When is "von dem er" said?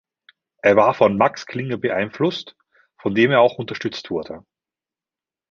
2.97-3.41